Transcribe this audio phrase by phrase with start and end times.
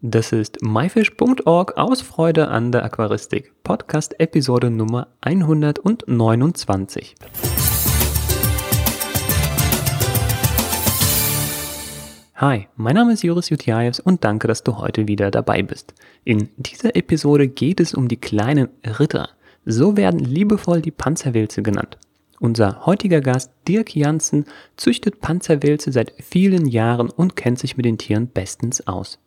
[0.00, 7.16] Das ist myfish.org aus Freude an der Aquaristik, Podcast Episode Nummer 129.
[12.36, 15.94] Hi, mein Name ist Joris Jutjaevs und danke, dass du heute wieder dabei bist.
[16.22, 18.68] In dieser Episode geht es um die kleinen
[19.00, 19.30] Ritter.
[19.64, 21.98] So werden liebevoll die Panzerwälze genannt.
[22.38, 24.44] Unser heutiger Gast Dirk Janssen
[24.76, 29.18] züchtet Panzerwälze seit vielen Jahren und kennt sich mit den Tieren bestens aus.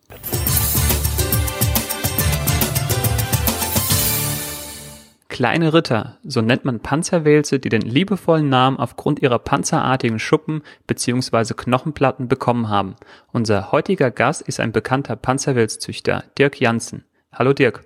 [5.31, 11.53] Kleine Ritter, so nennt man Panzerwälze, die den liebevollen Namen aufgrund ihrer panzerartigen Schuppen bzw.
[11.53, 12.97] Knochenplatten bekommen haben.
[13.31, 17.05] Unser heutiger Gast ist ein bekannter Panzerwälzzüchter, Dirk Janssen.
[17.31, 17.85] Hallo Dirk.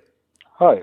[0.58, 0.82] Hi.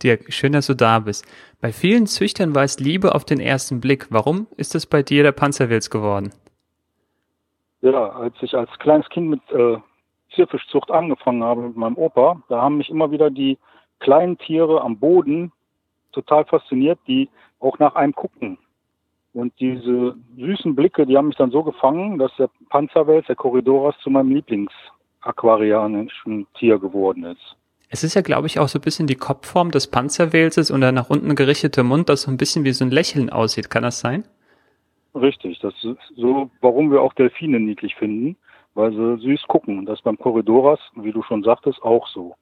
[0.00, 1.26] Dirk, schön, dass du da bist.
[1.60, 4.06] Bei vielen Züchtern war es Liebe auf den ersten Blick.
[4.10, 6.30] Warum ist es bei dir der Panzerwälz geworden?
[7.80, 9.78] Ja, als ich als kleines Kind mit äh,
[10.36, 13.58] Zierfischzucht angefangen habe mit meinem Opa, da haben mich immer wieder die
[13.98, 15.50] kleinen Tiere am Boden
[16.18, 17.28] total fasziniert, die
[17.60, 18.58] auch nach einem gucken.
[19.34, 23.94] Und diese süßen Blicke, die haben mich dann so gefangen, dass der Panzerwels, der Korridoras,
[24.02, 27.56] zu meinem Lieblingsaquarianischen Tier geworden ist.
[27.90, 30.92] Es ist ja, glaube ich, auch so ein bisschen die Kopfform des Panzerwelses und der
[30.92, 33.70] nach unten gerichtete Mund, das so ein bisschen wie so ein Lächeln aussieht.
[33.70, 34.24] Kann das sein?
[35.14, 38.36] Richtig, das ist so, warum wir auch Delfine niedlich finden,
[38.74, 39.78] weil sie süß gucken.
[39.78, 42.34] Und das beim Korridoras, wie du schon sagtest, auch so.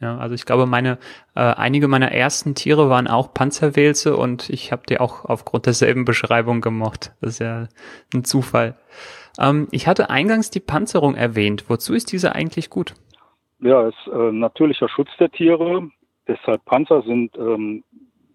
[0.00, 0.98] Ja, also ich glaube, meine
[1.34, 6.04] äh, einige meiner ersten Tiere waren auch Panzerwälze und ich habe die auch aufgrund derselben
[6.04, 7.12] Beschreibung gemocht.
[7.20, 7.68] Das ist ja
[8.14, 8.76] ein Zufall.
[9.40, 11.64] Ähm, ich hatte eingangs die Panzerung erwähnt.
[11.68, 12.94] Wozu ist diese eigentlich gut?
[13.60, 15.90] Ja, es ist äh, natürlicher Schutz der Tiere.
[16.28, 17.82] Deshalb Panzer sind ähm,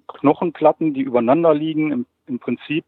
[0.08, 2.84] Knochenplatten, die übereinander liegen, im, im Prinzip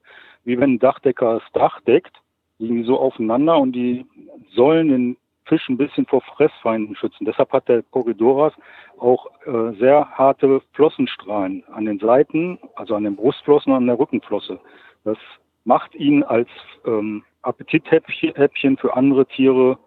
[0.45, 2.15] wie wenn ein Dachdecker das Dach deckt,
[2.59, 4.05] liegen die so aufeinander und die
[4.53, 7.25] sollen den Fisch ein bisschen vor Fressfeinden schützen.
[7.25, 8.53] Deshalb hat der Corridoras
[8.97, 13.99] auch äh, sehr harte Flossenstrahlen an den Seiten, also an den Brustflossen und an der
[13.99, 14.59] Rückenflosse.
[15.03, 15.17] Das
[15.63, 16.49] macht ihn als
[16.85, 19.77] ähm, Appetithäppchen für andere Tiere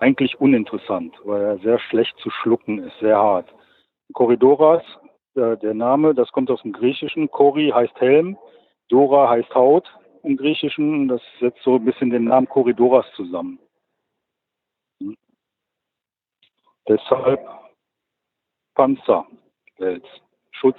[0.00, 3.54] eigentlich uninteressant, weil er sehr schlecht zu schlucken ist, sehr hart.
[4.12, 4.82] Corridoras,
[5.36, 7.30] äh, der Name, das kommt aus dem Griechischen.
[7.30, 8.36] Kori heißt Helm,
[8.88, 9.88] Dora heißt Haut
[10.24, 11.08] im Griechischen.
[11.08, 13.58] Das setzt so ein bisschen den Namen Korridoras zusammen.
[16.88, 17.40] Deshalb
[18.74, 20.04] Panzerwels.
[20.50, 20.78] Schutz.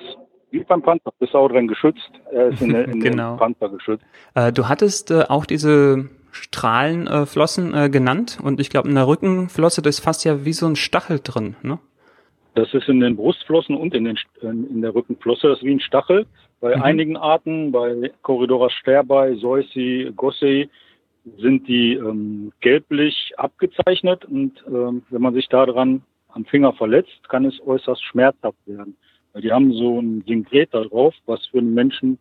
[0.52, 1.12] Wie beim Panzer.
[1.20, 2.12] Bist auch drin geschützt.
[2.32, 3.38] Er ist in, der, in genau.
[3.38, 4.06] Panzer geschützt.
[4.36, 9.82] Äh, du hattest äh, auch diese Strahlenflossen äh, genannt und ich glaube in der Rückenflosse,
[9.82, 11.80] das ist fast ja wie so ein Stachel drin, ne?
[12.56, 15.48] Das ist in den Brustflossen und in, den, in der Rückenflosse.
[15.48, 16.28] Das ist wie ein Stachel.
[16.62, 16.84] Bei mhm.
[16.84, 20.70] einigen Arten, bei Corridoras sterbai, Seussi, Gossei,
[21.38, 27.46] sind die ähm, gelblich abgezeichnet und ähm, wenn man sich daran am Finger verletzt, kann
[27.46, 28.98] es äußerst schmerzhaft werden.
[29.32, 32.18] Weil die haben so ein Synkret da drauf, was für einen Menschen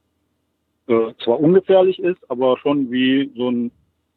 [0.87, 3.71] äh, zwar ungefährlich ist, aber schon wie so ein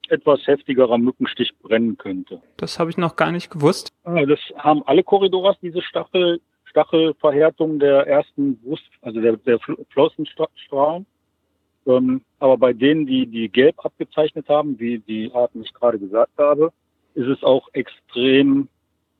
[0.09, 2.41] etwas heftigerer Mückenstich brennen könnte.
[2.57, 3.91] Das habe ich noch gar nicht gewusst.
[4.03, 9.59] Ah, das haben alle Korridoras, diese Stachel, Stachelverhärtung der ersten Brust, also der, der
[9.89, 11.05] Flossenstrahlen.
[11.85, 15.99] Ähm, aber bei denen, die die gelb abgezeichnet haben, wie die Arten, die ich gerade
[15.99, 16.71] gesagt habe,
[17.13, 18.67] ist es auch extrem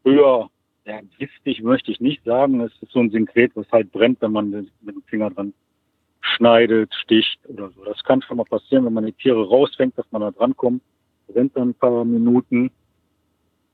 [0.03, 0.49] höher.
[0.85, 2.61] Ja, giftig möchte ich nicht sagen.
[2.61, 5.53] Es ist so ein Synkret, was halt brennt, wenn man mit dem Finger dran
[6.21, 7.83] schneidet, sticht oder so.
[7.85, 10.81] Das kann schon mal passieren, wenn man die Tiere rausfängt, dass man da drankommt,
[11.27, 12.71] brennt dann ein paar Minuten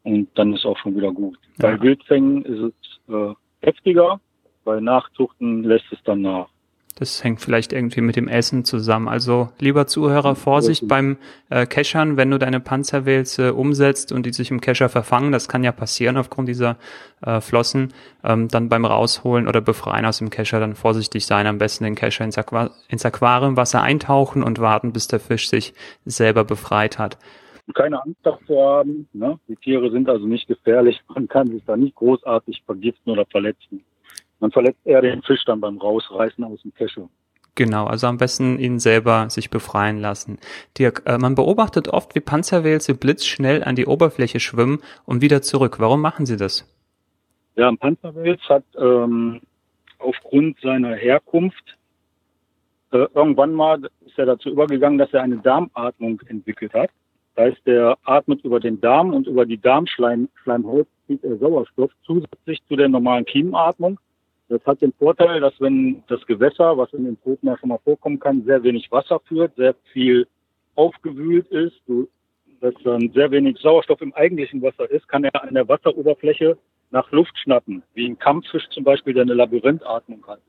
[0.04, 1.38] und dann ist auch schon wieder gut.
[1.62, 1.72] Ja.
[1.72, 2.74] Bei Wildfängen ist
[3.08, 4.20] es äh, heftiger,
[4.64, 6.50] bei Nachzuchten lässt es dann nach.
[6.96, 9.08] Das hängt vielleicht irgendwie mit dem Essen zusammen.
[9.08, 11.18] Also lieber Zuhörer, Vorsicht beim
[11.50, 15.64] äh, Keschern, wenn du deine Panzerwälze umsetzt und die sich im Kescher verfangen, das kann
[15.64, 16.78] ja passieren aufgrund dieser
[17.22, 17.94] äh, Flossen,
[18.24, 21.96] ähm, dann beim Rausholen oder Befreien aus dem Kescher dann vorsichtig sein, am besten den
[21.96, 25.74] Kescher ins, Aqu ins Aquariumwasser eintauchen und warten, bis der Fisch sich
[26.06, 27.18] selber befreit hat.
[27.74, 29.08] Keine Angst davor haben.
[29.14, 29.40] Ne?
[29.48, 31.00] Die Tiere sind also nicht gefährlich.
[31.14, 33.84] Man kann sich da nicht großartig vergiften oder verletzen.
[34.42, 37.08] Man verletzt eher den Fisch dann beim Rausreißen aus dem Kescher.
[37.56, 40.40] Genau, also am besten ihn selber sich befreien lassen.
[40.78, 45.80] Dirk, äh, man beobachtet oft, wie Panzerwälze blitzschnell an die Oberfläche schwimmen und wieder zurück.
[45.80, 46.68] Warum machen sie das?
[47.56, 49.42] Ja, ein Panzerwels hat ähm,
[50.00, 51.78] aufgrund seiner Herkunft
[52.92, 56.90] äh, irgendwann mal ist er dazu übergegangen, dass er eine Darmatmung entwickelt hat.
[57.36, 62.62] Das heißt, er atmet über den Darm und über die Darmschleimhaut zieht er Sauerstoff zusätzlich
[62.68, 64.00] zu der normalen Kiemenatmung
[64.52, 67.80] das hat den Vorteil, dass wenn das Gewässer, was in den Tropen ja schon mal
[67.84, 70.28] vorkommen kann, sehr wenig Wasser führt, sehr viel
[70.76, 71.82] aufgewühlt ist,
[72.60, 76.58] dass dann sehr wenig Sauerstoff im eigentlichen Wasser ist, kann er an der Wasseroberfläche
[76.92, 80.42] nach Luft schnappen, wie ein Kampffisch zum Beispiel, der eine Labyrinthatmung hat.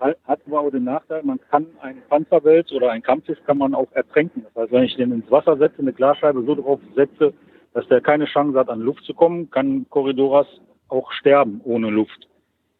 [0.00, 3.90] Hat aber auch den Nachteil, man kann einen Panzerwels oder einen Kampffisch kann man auch
[3.92, 4.46] ertränken.
[4.54, 7.32] Das heißt, wenn ich den ins Wasser setze, eine Glasscheibe so drauf setze,
[7.72, 10.46] dass der keine Chance hat, an Luft zu kommen, kann Corridoras
[10.88, 12.28] auch sterben ohne Luft.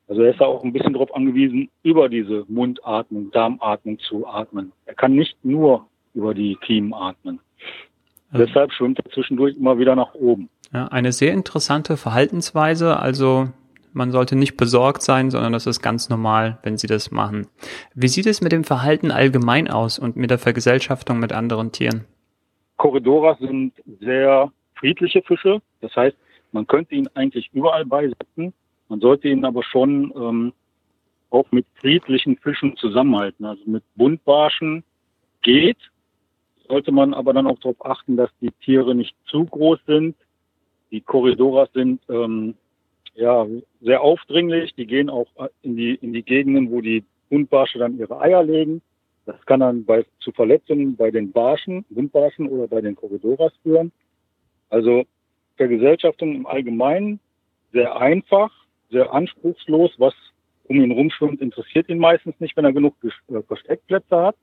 [0.08, 4.72] Also er ist da auch ein bisschen darauf angewiesen, über diese Mundatmung, Darmatmung zu atmen.
[4.87, 7.40] Er kann nicht nur über die Kiemen atmen.
[8.31, 10.49] Also Deshalb schwimmt er zwischendurch immer wieder nach oben.
[10.72, 12.99] Ja, eine sehr interessante Verhaltensweise.
[12.99, 13.49] Also
[13.93, 17.46] man sollte nicht besorgt sein, sondern das ist ganz normal, wenn sie das machen.
[17.94, 22.04] Wie sieht es mit dem Verhalten allgemein aus und mit der Vergesellschaftung mit anderen Tieren?
[22.76, 25.61] Korridoras sind sehr friedliche Fische.
[25.81, 26.16] Das heißt,
[26.52, 28.54] man könnte ihn eigentlich überall beisetzen.
[28.88, 30.52] Man sollte ihn aber schon ähm,
[31.31, 33.44] auch mit friedlichen Fischen zusammenhalten.
[33.44, 34.85] Also mit Buntbarschen
[35.43, 35.79] geht,
[36.69, 40.17] sollte man aber dann auch darauf achten, dass die Tiere nicht zu groß sind.
[40.90, 42.55] Die Korridoras sind ähm,
[43.14, 43.46] ja
[43.81, 44.75] sehr aufdringlich.
[44.75, 45.29] Die gehen auch
[45.62, 48.81] in die in die Gegenden, wo die Buntbarsche dann ihre Eier legen.
[49.26, 53.93] Das kann dann bei zu Verletzungen bei den Barschen, Buntbarschen oder bei den Korridoras führen.
[54.70, 55.05] Also
[55.56, 57.20] Vergesellschaftung im Allgemeinen
[57.73, 58.50] sehr einfach,
[58.90, 59.93] sehr anspruchslos.
[59.99, 60.14] Was
[60.64, 64.37] um ihn rumschwimmt, interessiert ihn meistens nicht, wenn er genug äh, Versteckplätze hat.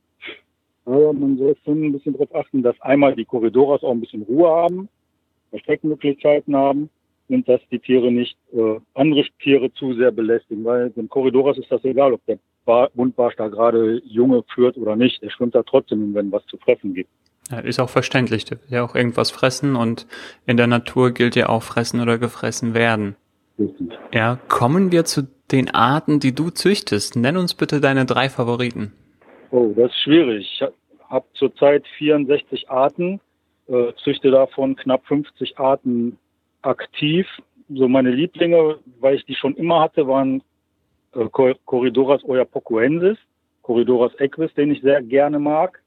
[0.86, 4.24] Aber man soll schon ein bisschen darauf achten, dass einmal die Korridoras auch ein bisschen
[4.24, 4.90] Ruhe haben,
[5.50, 6.90] Versteckmöglichkeiten haben
[7.28, 10.64] und dass die Tiere nicht äh, andere Tiere zu sehr belästigen.
[10.64, 15.22] Weil dem Korridoras ist das egal, ob der Buntbarsch da gerade Junge führt oder nicht.
[15.22, 17.10] Er schwimmt da trotzdem, wenn was zu fressen gibt.
[17.52, 18.46] Ja, ist auch verständlich.
[18.46, 20.08] Der will ja auch irgendwas fressen und
[20.48, 23.16] in der Natur gilt ja auch fressen oder gefressen werden.
[23.58, 23.90] Richtig.
[24.14, 27.16] Ja, kommen wir zu den Arten, die du züchtest.
[27.16, 28.94] Nenn uns bitte deine drei Favoriten.
[29.52, 30.50] Oh, das ist schwierig.
[30.54, 30.68] Ich
[31.10, 33.22] habe zurzeit 64 Arten,
[33.68, 36.18] äh, züchte davon knapp 50 Arten
[36.62, 37.28] aktiv.
[37.70, 40.44] So meine Lieblinge, weil ich die schon immer hatte, waren
[41.14, 43.18] äh, Corridoras oyapocuensis,
[43.62, 45.82] Corridoras equis, den ich sehr gerne mag,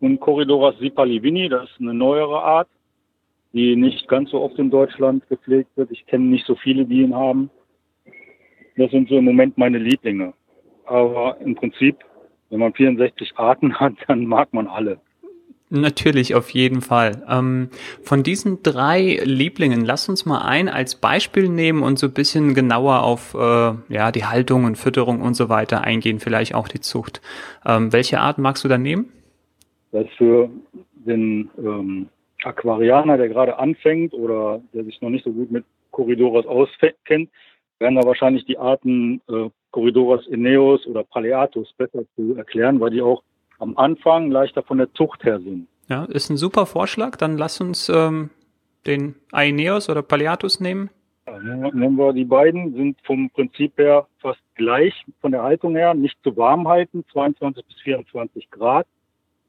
[0.00, 2.68] und Corridoras sipalivini, das ist eine neuere Art,
[3.52, 5.90] die nicht ganz so oft in Deutschland gepflegt wird.
[5.90, 7.50] Ich kenne nicht so viele, die ihn haben.
[8.76, 10.34] Das sind so im Moment meine Lieblinge.
[10.84, 11.96] Aber im Prinzip,
[12.50, 15.00] wenn man 64 Arten hat, dann mag man alle.
[15.70, 17.22] Natürlich, auf jeden Fall.
[17.28, 17.68] Ähm,
[18.02, 22.54] von diesen drei Lieblingen, lass uns mal ein als Beispiel nehmen und so ein bisschen
[22.54, 26.80] genauer auf äh, ja die Haltung und Fütterung und so weiter eingehen, vielleicht auch die
[26.80, 27.20] Zucht.
[27.66, 29.12] Ähm, welche Art magst du da nehmen?
[29.92, 30.48] Das für
[31.06, 32.08] den ähm,
[32.44, 37.30] Aquarianer, der gerade anfängt oder der sich noch nicht so gut mit Corridoras auskennt,
[37.78, 43.02] werden da wahrscheinlich die Arten äh, Corridoras Eneos oder Paleatus besser zu erklären, weil die
[43.02, 43.22] auch
[43.58, 45.66] am Anfang leichter von der Zucht her sind.
[45.88, 47.16] Ja, ist ein super Vorschlag.
[47.16, 48.30] Dann lass uns ähm,
[48.86, 50.90] den Aeneos oder Paleatus nehmen.
[51.26, 55.94] Ja, nehmen wir die beiden, sind vom Prinzip her fast gleich von der Haltung her,
[55.94, 58.86] nicht zu warm halten, 22 bis 24 Grad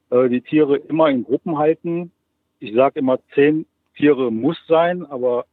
[0.09, 2.11] äh, die Tiere immer in Gruppen halten.
[2.59, 3.65] Ich sage immer, zehn
[3.95, 5.45] Tiere muss sein, aber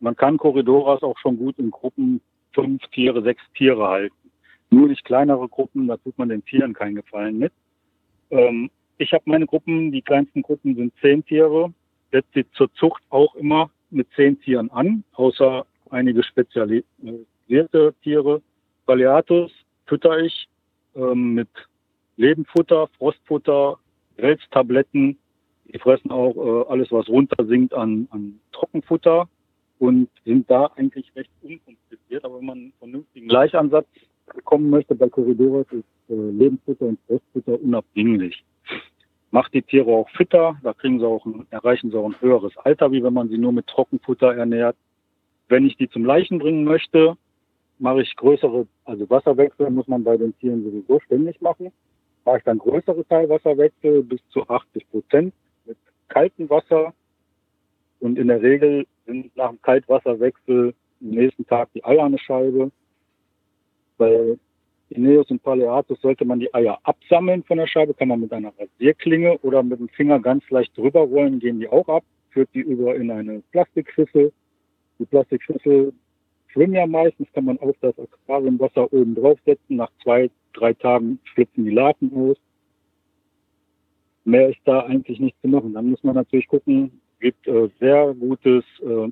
[0.00, 2.20] man kann Korridoras auch schon gut in Gruppen
[2.52, 4.14] fünf Tiere, sechs Tiere halten.
[4.70, 7.52] Nur nicht kleinere Gruppen, da tut man den Tieren keinen Gefallen mit.
[8.30, 11.72] Ähm, ich habe meine Gruppen, die kleinsten Gruppen sind zehn Tiere.
[12.10, 18.42] Setze sie zur Zucht auch immer mit zehn Tieren an, außer einige spezialisierte Tiere.
[18.86, 19.52] Baleatus
[19.86, 20.48] fütter ich
[20.94, 21.48] ähm, mit
[22.16, 23.78] Lebenfutter, Frostfutter,
[24.16, 25.18] Welstabletten.
[25.72, 29.28] Die fressen auch äh, alles, was runtersinkt an, an Trockenfutter
[29.78, 32.24] und sind da eigentlich recht unkompliziert.
[32.24, 33.86] Aber wenn man einen vernünftigen Gleichansatz
[34.34, 38.44] bekommen möchte bei Corridores, ist äh, Lebensfutter und Frostfutter unabdinglich.
[39.30, 42.56] Macht die Tiere auch fitter, da kriegen sie auch ein, erreichen sie auch ein höheres
[42.58, 44.76] Alter, wie wenn man sie nur mit Trockenfutter ernährt.
[45.48, 47.16] Wenn ich die zum Leichen bringen möchte,
[47.78, 51.72] mache ich größere, also Wasserwechsel muss man bei den Tieren sowieso ständig machen
[52.24, 55.34] mache ich dann größere Teilwasserwechsel bis zu 80 Prozent
[56.12, 56.92] mit kaltem Wasser.
[58.00, 62.70] Und in der Regel sind nach dem Kaltwasserwechsel am nächsten Tag die Eier eine Scheibe.
[63.96, 64.36] Bei
[64.90, 68.52] Ineus und Paleatus sollte man die Eier absammeln von der Scheibe, kann man mit einer
[68.58, 72.60] Rasierklinge oder mit dem Finger ganz leicht drüber rollen, gehen die auch ab, führt die
[72.60, 74.32] über in eine Plastikschüssel.
[74.98, 75.92] Die Plastikschüssel
[76.48, 79.76] schwimmen ja meistens, kann man auf das Aquariumwasser oben draufsetzen.
[79.76, 82.36] Nach zwei, drei Tagen schlüpfen die Larven aus.
[84.24, 85.74] Mehr ist da eigentlich nicht zu machen.
[85.74, 89.10] Dann muss man natürlich gucken, gibt äh, sehr gutes äh,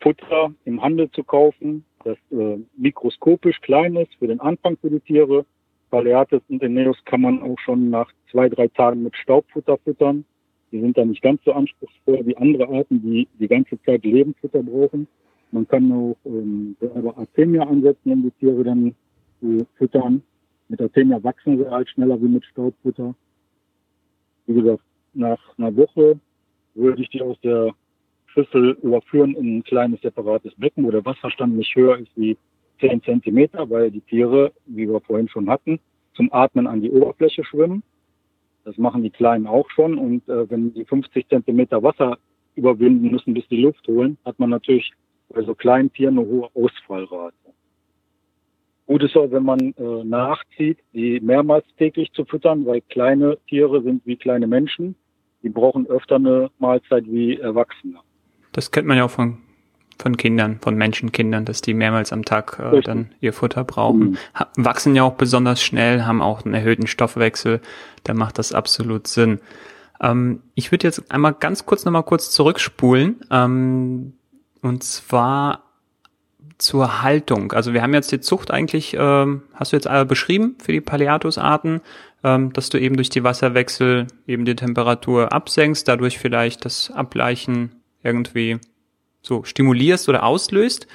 [0.00, 5.00] Futter im Handel zu kaufen, das äh, mikroskopisch klein ist für den Anfang für die
[5.00, 5.44] Tiere.
[5.90, 10.24] Paleatis und Eneus kann man auch schon nach zwei, drei Tagen mit Staubfutter füttern.
[10.72, 14.62] Die sind da nicht ganz so anspruchsvoll wie andere Arten, die die ganze Zeit Lebensfutter
[14.62, 15.06] brauchen.
[15.50, 18.94] Man kann auch ähm, selber Artemia ansetzen, um die Tiere dann
[19.40, 20.22] zu füttern.
[20.68, 23.14] Mit Artemia wachsen sie halt schneller wie mit Staubfutter.
[24.46, 24.82] Wie gesagt,
[25.14, 26.18] nach einer Woche
[26.74, 27.74] würde ich die aus der
[28.26, 32.36] Schüssel überführen in ein kleines separates Becken, wo der Wasserstand nicht höher ist wie
[32.80, 35.78] 10 Zentimeter, weil die Tiere, wie wir vorhin schon hatten,
[36.14, 37.82] zum Atmen an die Oberfläche schwimmen.
[38.64, 39.98] Das machen die Kleinen auch schon.
[39.98, 42.18] Und äh, wenn die 50 Zentimeter Wasser
[42.54, 44.92] überwinden müssen, bis die Luft holen, hat man natürlich
[45.28, 47.34] bei so kleinen Tieren eine hohe Ausfallrate.
[48.86, 53.82] Gut ist auch, wenn man äh, nachzieht, die mehrmals täglich zu füttern, weil kleine Tiere
[53.82, 54.96] sind wie kleine Menschen.
[55.42, 57.98] Die brauchen öfter eine Mahlzeit wie Erwachsene.
[58.52, 59.38] Das kennt man ja auch von,
[59.98, 64.10] von Kindern, von Menschenkindern, dass die mehrmals am Tag äh, dann ihr Futter brauchen.
[64.10, 64.16] Mhm.
[64.56, 67.60] Wachsen ja auch besonders schnell, haben auch einen erhöhten Stoffwechsel.
[68.04, 69.40] Da macht das absolut Sinn.
[70.00, 73.20] Ähm, ich würde jetzt einmal ganz kurz nochmal kurz zurückspulen.
[73.30, 74.14] Ähm,
[74.60, 75.71] und zwar
[76.58, 77.52] zur Haltung.
[77.52, 80.80] Also wir haben jetzt die Zucht eigentlich, ähm, hast du jetzt alle beschrieben für die
[80.80, 81.80] Paleatus-Arten,
[82.24, 87.76] ähm, dass du eben durch die Wasserwechsel eben die Temperatur absenkst, dadurch vielleicht das Ableichen
[88.02, 88.58] irgendwie
[89.22, 90.86] so stimulierst oder auslöst.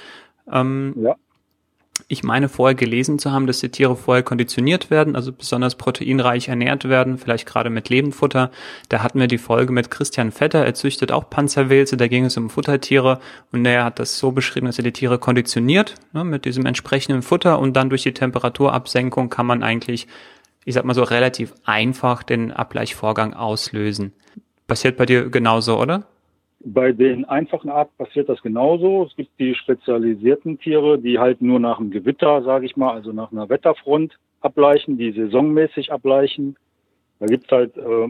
[0.50, 1.16] Ähm, ja
[2.06, 6.48] ich meine vorher gelesen zu haben, dass die Tiere vorher konditioniert werden, also besonders proteinreich
[6.48, 8.50] ernährt werden, vielleicht gerade mit Lebendfutter.
[8.88, 12.36] Da hatten wir die Folge mit Christian Vetter, er züchtet auch Panzerwälze, da ging es
[12.36, 13.20] um Futtertiere
[13.52, 17.22] und er hat das so beschrieben, dass er die Tiere konditioniert ne, mit diesem entsprechenden
[17.22, 20.06] Futter und dann durch die Temperaturabsenkung kann man eigentlich,
[20.64, 24.12] ich sag mal so, relativ einfach den Abgleichvorgang auslösen.
[24.66, 26.06] Passiert bei dir genauso, oder?
[26.60, 29.04] Bei den einfachen Arten passiert das genauso.
[29.04, 33.12] Es gibt die spezialisierten Tiere, die halt nur nach einem Gewitter, sage ich mal, also
[33.12, 36.56] nach einer Wetterfront ableichen, die saisonmäßig ableichen.
[37.20, 38.08] Da gibt's halt äh,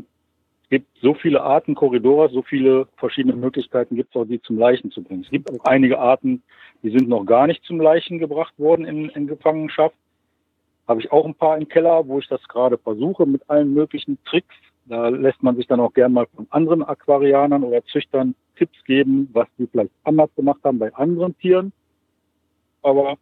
[0.70, 4.90] gibt so viele Arten Korridore, so viele verschiedene Möglichkeiten gibt es auch, die zum Leichen
[4.90, 5.22] zu bringen.
[5.22, 6.42] Es gibt auch einige Arten,
[6.82, 9.96] die sind noch gar nicht zum Leichen gebracht worden in, in Gefangenschaft.
[10.86, 14.18] Habe ich auch ein paar im Keller, wo ich das gerade versuche mit allen möglichen
[14.24, 14.54] Tricks
[14.88, 19.28] da lässt man sich dann auch gern mal von anderen Aquarianern oder Züchtern Tipps geben,
[19.32, 21.72] was die vielleicht anders gemacht haben bei anderen Tieren.
[22.82, 23.16] Aber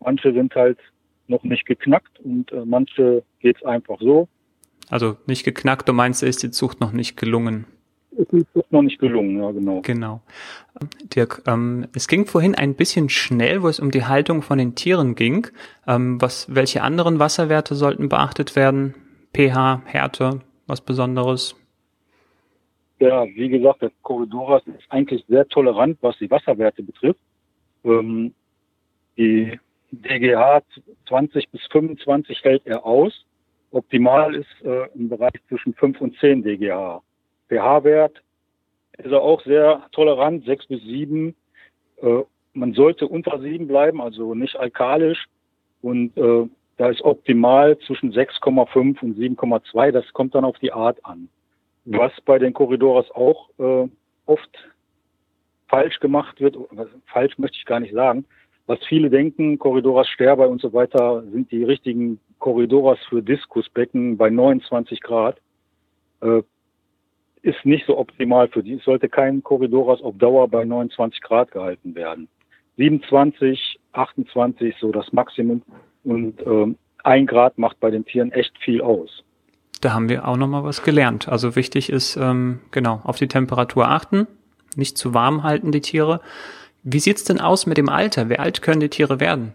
[0.00, 0.78] manche sind halt
[1.28, 4.28] noch nicht geknackt und äh, manche geht's einfach so.
[4.88, 7.66] Also nicht geknackt, du meinst, ist die Zucht noch nicht gelungen?
[8.12, 9.80] Ist die Zucht noch nicht gelungen, ja genau.
[9.82, 10.20] Genau.
[11.14, 14.74] Dirk, ähm, es ging vorhin ein bisschen schnell, wo es um die Haltung von den
[14.74, 15.46] Tieren ging.
[15.86, 18.94] Ähm, was, welche anderen Wasserwerte sollten beachtet werden?
[19.32, 21.56] pH, Härte, was Besonderes?
[23.00, 27.20] Ja, wie gesagt, der Corridoras ist eigentlich sehr tolerant, was die Wasserwerte betrifft.
[27.84, 28.34] Ähm,
[29.16, 29.58] die
[29.90, 30.62] DGH
[31.08, 33.24] 20 bis 25 hält er aus.
[33.72, 37.02] Optimal ist äh, im Bereich zwischen 5 und 10 DGH.
[37.48, 38.22] pH-Wert
[38.98, 41.34] ist er auch sehr tolerant, 6 bis 7.
[42.02, 42.22] Äh,
[42.52, 45.26] man sollte unter 7 bleiben, also nicht alkalisch.
[45.82, 46.46] Und äh,
[46.80, 49.90] da ist optimal zwischen 6,5 und 7,2.
[49.90, 51.28] Das kommt dann auf die Art an.
[51.84, 53.86] Was bei den Korridoras auch äh,
[54.24, 54.70] oft
[55.68, 56.56] falsch gemacht wird,
[57.04, 58.24] falsch möchte ich gar nicht sagen,
[58.64, 64.30] was viele denken, Korridoras Sterber und so weiter sind die richtigen Korridoras für Diskusbecken bei
[64.30, 65.36] 29 Grad.
[66.22, 66.40] Äh,
[67.42, 68.74] ist nicht so optimal für die.
[68.74, 72.26] Es sollte kein Korridoras auf Dauer bei 29 Grad gehalten werden.
[72.78, 75.60] 27, 28 so das Maximum.
[76.04, 79.22] Und ähm, ein Grad macht bei den Tieren echt viel aus.
[79.80, 81.28] Da haben wir auch nochmal was gelernt.
[81.28, 84.26] Also wichtig ist, ähm, genau, auf die Temperatur achten,
[84.76, 86.20] nicht zu warm halten die Tiere.
[86.82, 88.28] Wie sieht's denn aus mit dem Alter?
[88.28, 89.54] Wie alt können die Tiere werden?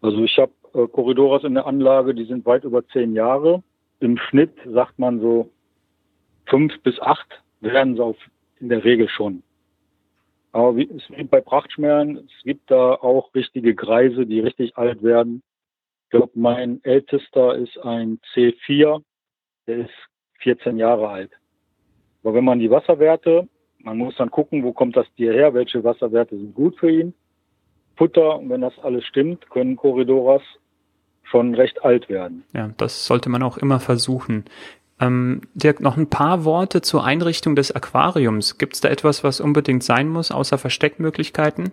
[0.00, 3.62] Also ich habe äh, Korridoras in der Anlage, die sind weit über zehn Jahre.
[4.00, 5.50] Im Schnitt sagt man so
[6.46, 7.26] fünf bis acht
[7.60, 8.16] werden sie auf,
[8.60, 9.42] in der Regel schon.
[10.52, 15.02] Aber wie, es wie bei Prachtschmerzen, es gibt da auch richtige Greise, die richtig alt
[15.02, 15.42] werden
[16.14, 19.02] glaube, mein ältester ist ein C4,
[19.66, 19.90] der ist
[20.40, 21.30] 14 Jahre alt.
[22.22, 25.82] Aber wenn man die Wasserwerte, man muss dann gucken, wo kommt das Tier her, welche
[25.82, 27.14] Wasserwerte sind gut für ihn.
[27.96, 30.42] Futter, und wenn das alles stimmt, können Corridoras
[31.24, 32.44] schon recht alt werden.
[32.54, 34.44] Ja, das sollte man auch immer versuchen.
[35.00, 38.58] Ähm, Dirk, noch ein paar Worte zur Einrichtung des Aquariums.
[38.58, 41.72] Gibt es da etwas, was unbedingt sein muss, außer Versteckmöglichkeiten?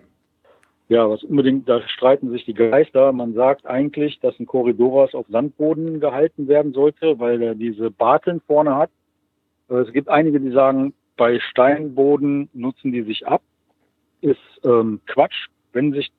[0.92, 3.12] Ja, was unbedingt, da streiten sich die Geister.
[3.12, 8.42] Man sagt eigentlich, dass ein Korridoras auf Sandboden gehalten werden sollte, weil er diese Barteln
[8.46, 8.90] vorne hat.
[9.70, 13.40] Äh, es gibt einige, die sagen, bei Steinboden nutzen die sich ab.
[14.20, 15.46] Ist ähm, Quatsch.
[15.72, 16.12] Wenn sich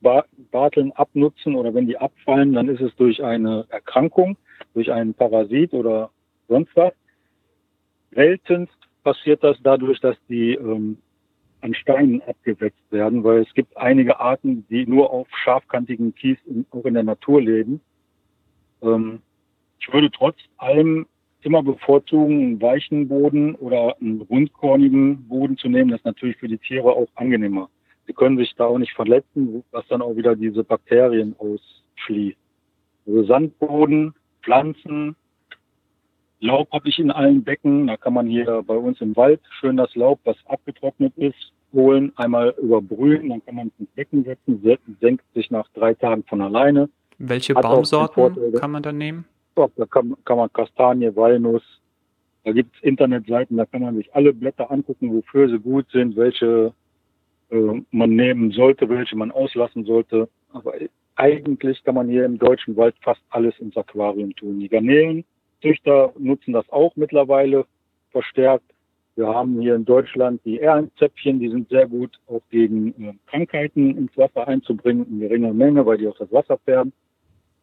[0.50, 4.36] Barteln abnutzen oder wenn die abfallen, dann ist es durch eine Erkrankung,
[4.74, 6.10] durch einen Parasit oder
[6.48, 6.92] sonst was.
[8.10, 10.98] Seltenst passiert das dadurch, dass die ähm,
[11.64, 16.66] an Steinen abgewetzt werden, weil es gibt einige Arten, die nur auf scharfkantigen Kies in,
[16.70, 17.80] auch in der Natur leben.
[18.82, 19.22] Ähm,
[19.80, 21.06] ich würde trotz allem
[21.40, 25.90] immer bevorzugen, einen weichen Boden oder einen rundkornigen Boden zu nehmen.
[25.90, 27.70] Das ist natürlich für die Tiere auch angenehmer.
[28.06, 32.36] Sie können sich da auch nicht verletzen, was dann auch wieder diese Bakterien ausschließt.
[33.06, 35.16] Also Sandboden, Pflanzen,
[36.44, 37.86] Laub habe ich in allen Becken.
[37.86, 42.12] Da kann man hier bei uns im Wald schön das Laub, was abgetrocknet ist, holen,
[42.16, 46.42] einmal überbrühen, dann kann man es ins Becken setzen, senkt sich nach drei Tagen von
[46.42, 46.88] alleine.
[47.18, 49.24] Welche Hat Baumsorten kann man dann nehmen?
[49.56, 51.62] Ja, da kann, kann man Kastanie, Walnuss,
[52.44, 56.14] da gibt es Internetseiten, da kann man sich alle Blätter angucken, wofür sie gut sind,
[56.14, 56.74] welche
[57.50, 60.28] äh, man nehmen sollte, welche man auslassen sollte.
[60.52, 60.74] Aber
[61.16, 64.60] eigentlich kann man hier im deutschen Wald fast alles ins Aquarium tun.
[64.60, 64.68] Die
[65.60, 67.66] Garnelenzüchter nutzen das auch mittlerweile
[68.10, 68.64] verstärkt.
[69.16, 73.96] Wir haben hier in Deutschland die Ehrenzäpfchen, die sind sehr gut auch gegen äh, Krankheiten
[73.96, 76.92] ins Wasser einzubringen, in geringer Menge, weil die auch das Wasser färben.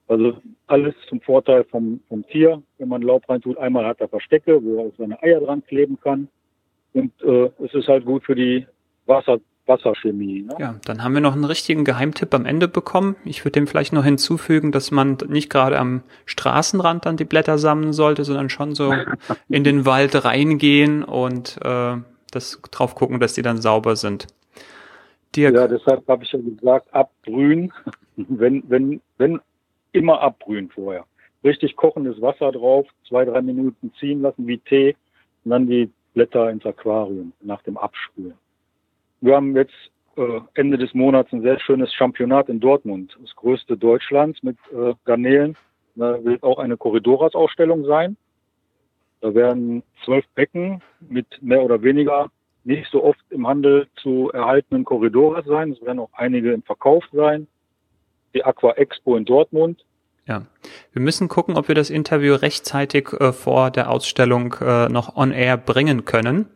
[0.08, 3.58] Also alles zum Vorteil vom, vom Tier, wenn man Laub reintut.
[3.58, 6.30] Einmal hat er Verstecke, wo er auch seine Eier dran kleben kann.
[6.94, 8.66] Und äh, es ist halt gut für die
[9.06, 10.44] Wasser, Wasserchemie.
[10.44, 10.56] Ne?
[10.60, 13.16] Ja, dann haben wir noch einen richtigen Geheimtipp am Ende bekommen.
[13.26, 17.58] Ich würde dem vielleicht noch hinzufügen, dass man nicht gerade am Straßenrand dann die Blätter
[17.58, 18.94] sammeln sollte, sondern schon so
[19.50, 21.98] in den Wald reingehen und äh,
[22.32, 24.28] das drauf gucken, dass die dann sauber sind.
[25.36, 25.56] Dirk.
[25.56, 27.72] Ja, deshalb habe ich ja gesagt, abbrühen.
[28.16, 29.40] wenn, wenn, wenn
[29.92, 31.06] immer abbrühen vorher.
[31.44, 34.96] Richtig kochendes Wasser drauf, zwei, drei Minuten ziehen lassen wie Tee
[35.44, 38.36] und dann die Blätter ins Aquarium nach dem Abspülen.
[39.22, 39.74] Wir haben jetzt
[40.18, 44.94] äh, Ende des Monats ein sehr schönes Championat in Dortmund, das größte Deutschlands mit äh,
[45.06, 45.56] Garnelen.
[45.96, 48.18] Da wird auch eine Corridoras-Ausstellung sein.
[49.22, 52.32] Da werden zwölf Becken mit mehr oder weniger
[52.64, 55.72] nicht so oft im Handel zu erhaltenen Corridoras sein.
[55.72, 57.48] Es werden auch einige im Verkauf sein.
[58.34, 59.86] Die Aqua Expo in Dortmund.
[60.28, 60.46] Ja,
[60.94, 65.32] wir müssen gucken, ob wir das Interview rechtzeitig äh, vor der Ausstellung äh, noch on
[65.32, 66.48] air bringen können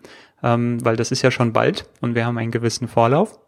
[0.45, 3.39] ähm, weil das ist ja schon bald und wir haben einen gewissen Vorlauf.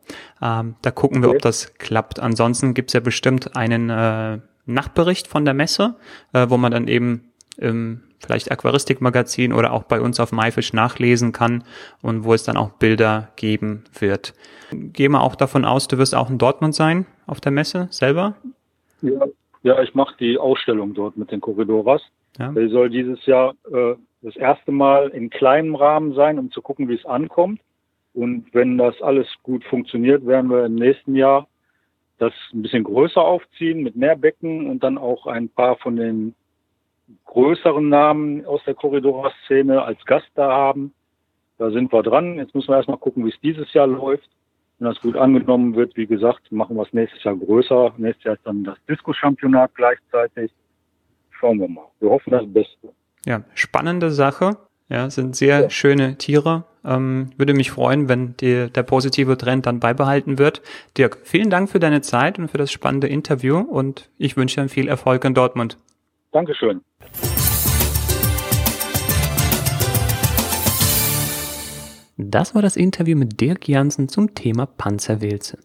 [0.41, 1.37] Ähm, da gucken wir, okay.
[1.37, 2.19] ob das klappt.
[2.19, 5.95] Ansonsten gibt's ja bestimmt einen äh, Nachtbericht von der Messe,
[6.33, 11.33] äh, wo man dann eben im vielleicht Aquaristikmagazin oder auch bei uns auf MyFish nachlesen
[11.33, 11.63] kann
[12.01, 14.33] und wo es dann auch Bilder geben wird.
[14.71, 18.35] Gehen wir auch davon aus, du wirst auch in Dortmund sein auf der Messe selber?
[19.03, 19.27] Ja,
[19.61, 22.01] ja ich mache die Ausstellung dort mit den Korridoras.
[22.39, 22.51] Ja.
[22.51, 23.95] Die soll dieses Jahr äh,
[24.27, 27.61] das erste Mal in kleinem Rahmen sein, um zu gucken, wie es ankommt.
[28.13, 31.47] Und wenn das alles gut funktioniert, werden wir im nächsten Jahr
[32.17, 36.35] das ein bisschen größer aufziehen mit mehr Becken und dann auch ein paar von den
[37.23, 40.93] größeren Namen aus der Korridorszene als Gast da haben.
[41.57, 42.35] Da sind wir dran.
[42.35, 44.29] Jetzt müssen wir erstmal gucken, wie es dieses Jahr läuft.
[44.77, 47.93] Wenn das gut angenommen wird, wie gesagt, machen wir es nächstes Jahr größer.
[47.97, 50.51] Nächstes Jahr ist dann das Disco-Championat gleichzeitig.
[51.31, 51.87] Schauen wir mal.
[52.01, 52.89] Wir hoffen das Beste.
[53.25, 54.57] Ja, spannende Sache.
[54.89, 55.69] Ja, sind sehr ja.
[55.69, 56.63] schöne Tiere.
[56.85, 60.61] Ähm, würde mich freuen, wenn die, der positive Trend dann beibehalten wird.
[60.97, 64.69] Dirk, vielen Dank für deine Zeit und für das spannende Interview und ich wünsche dir
[64.69, 65.77] viel Erfolg in Dortmund.
[66.31, 66.81] Dankeschön.
[72.15, 75.59] Das war das Interview mit Dirk Jansen zum Thema Panzerwilze.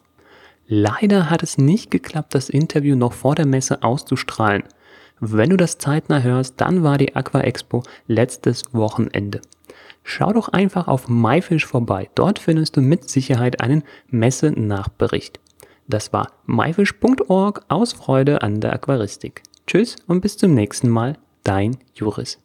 [0.69, 4.63] Leider hat es nicht geklappt, das Interview noch vor der Messe auszustrahlen.
[5.19, 9.41] Wenn du das zeitnah hörst, dann war die Aqua Expo letztes Wochenende.
[10.03, 12.09] Schau doch einfach auf MyFish vorbei.
[12.15, 15.39] Dort findest du mit Sicherheit einen Messe-Nachbericht.
[15.87, 19.43] Das war myfish.org aus Freude an der Aquaristik.
[19.67, 22.39] Tschüss und bis zum nächsten Mal, dein Juris.